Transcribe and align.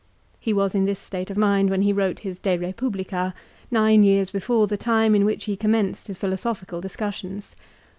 He 0.39 0.51
was 0.51 0.73
in 0.73 0.85
this 0.85 0.99
state 0.99 1.29
of 1.29 1.37
mind 1.37 1.69
when 1.69 1.83
he 1.83 1.93
wrote 1.93 2.21
his" 2.21 2.39
De 2.39 2.57
Eepublica," 2.57 3.33
nine 3.69 4.01
years 4.01 4.31
before 4.31 4.65
the 4.65 4.75
time 4.75 5.13
in 5.13 5.25
which 5.25 5.43
he 5.43 5.55
commenced 5.55 6.07
his 6.07 6.17
philosophi 6.17 6.65
cal 6.67 6.81
discussions. 6.81 7.55